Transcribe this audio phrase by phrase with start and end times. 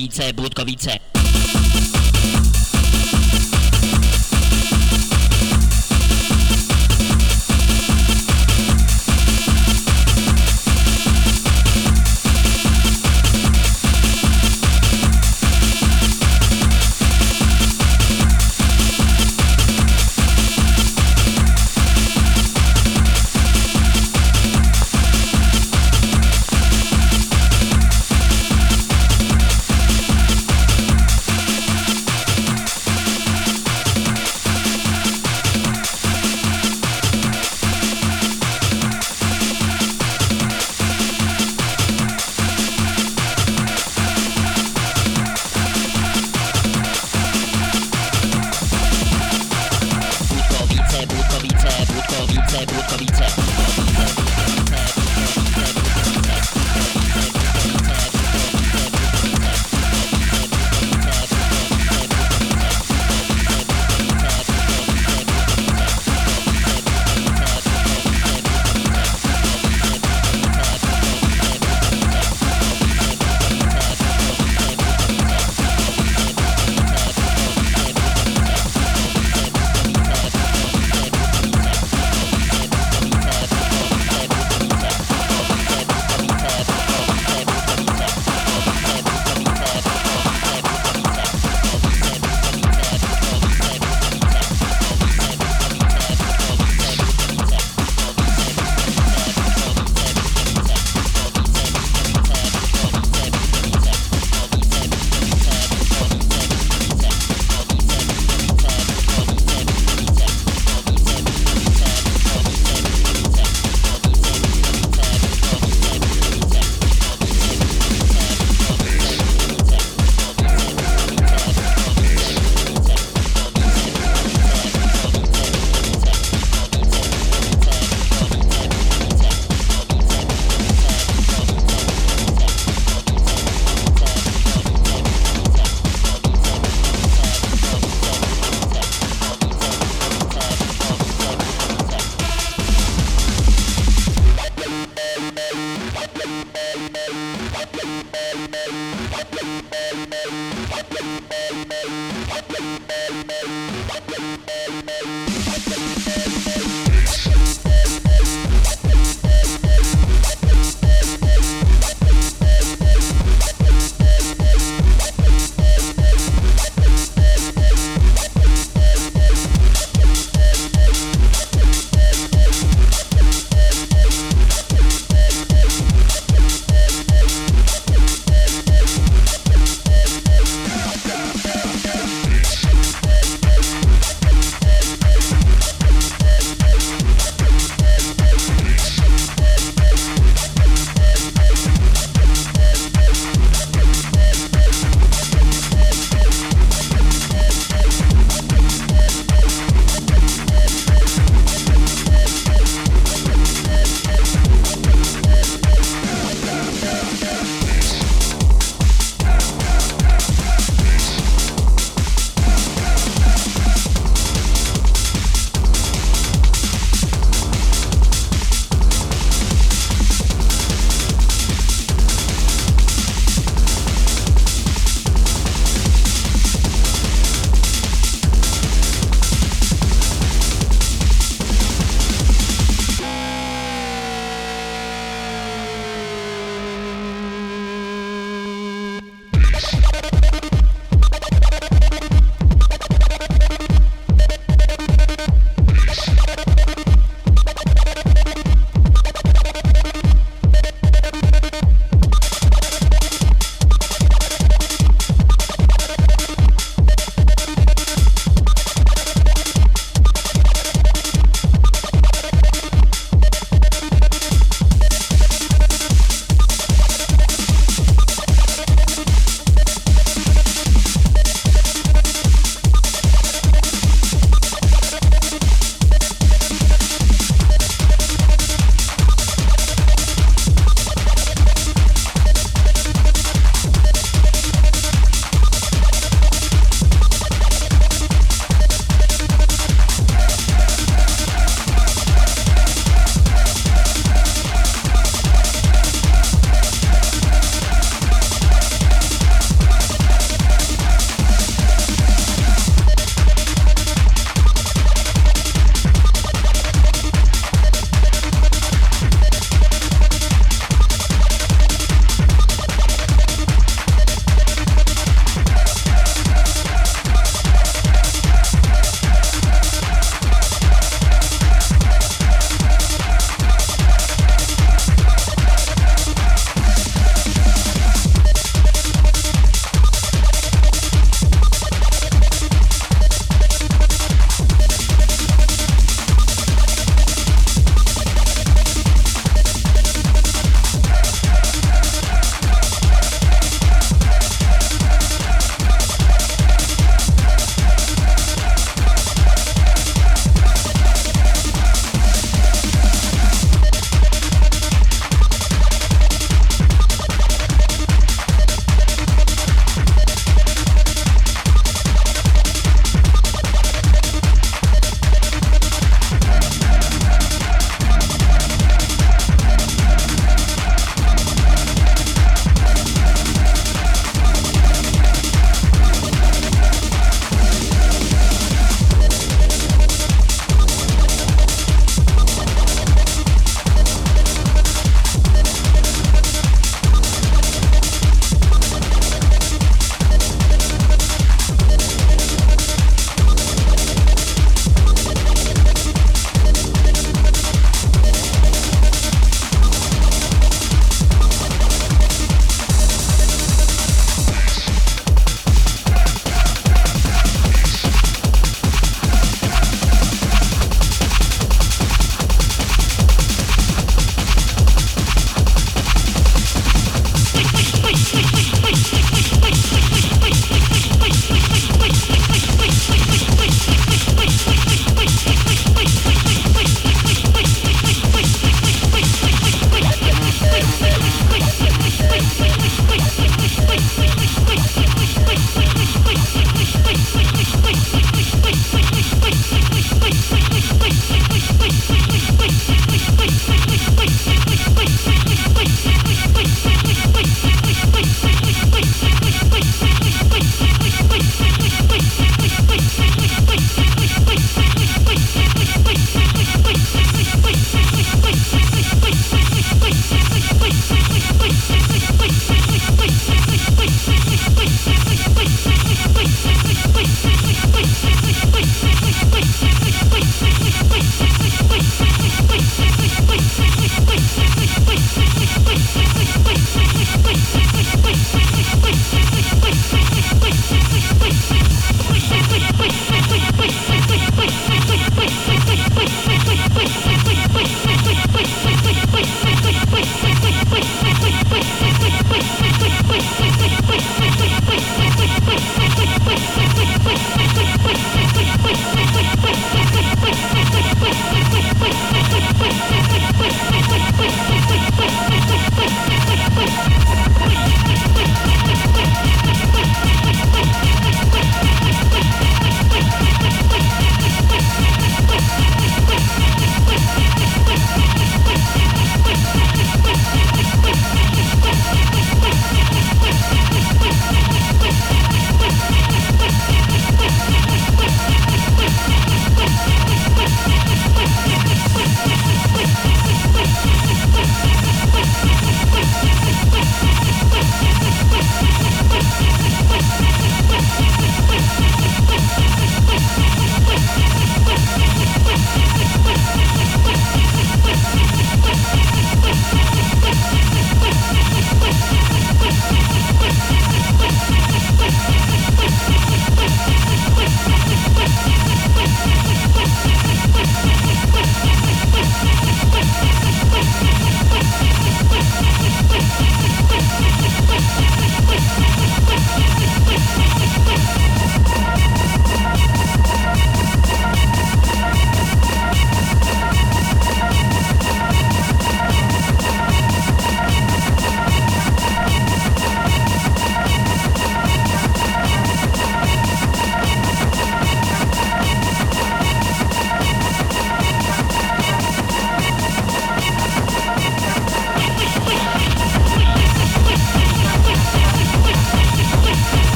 [0.00, 0.99] Katowice, Budkowice.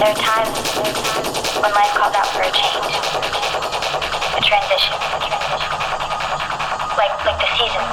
[0.00, 0.56] There are times
[1.60, 2.88] when life calls out for a change,
[4.32, 4.96] a transition,
[6.96, 7.84] like like the seasons.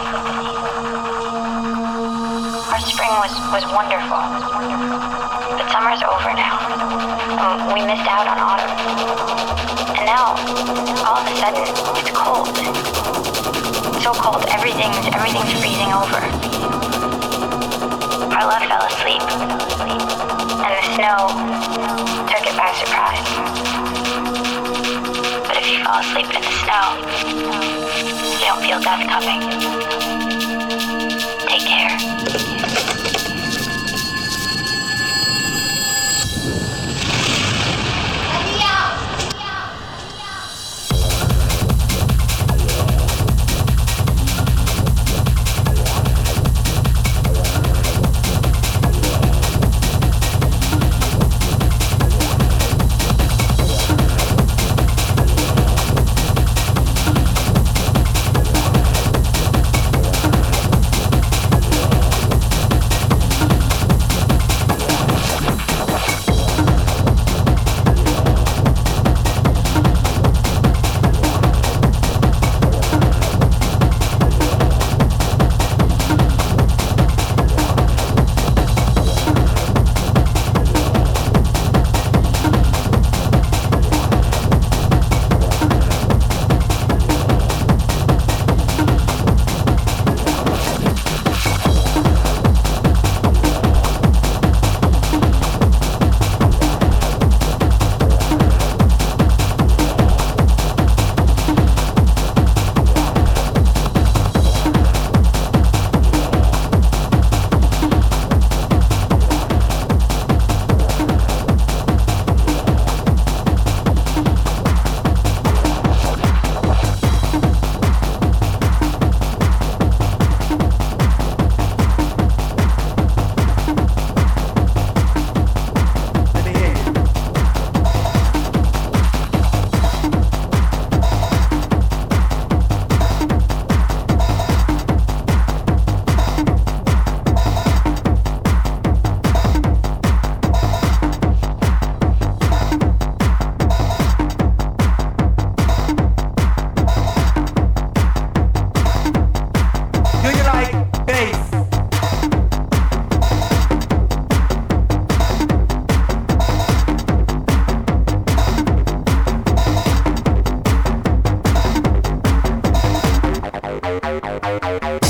[2.72, 4.24] Our spring was was wonderful,
[5.60, 6.56] but summer's over now.
[7.44, 8.72] Um, we missed out on autumn,
[10.00, 10.40] and now
[11.04, 11.68] all of a sudden
[12.00, 12.56] it's cold.
[14.02, 16.24] So cold, everything's everything's freezing over.
[18.32, 20.17] Our love fell asleep.
[20.98, 21.28] No,
[22.28, 23.30] took it by surprise.
[25.46, 26.86] But if you fall asleep in the snow,
[28.40, 29.97] you don't feel death coming.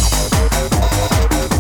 [0.10, 1.57] どどどどどどど。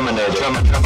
[0.00, 0.80] Terminator.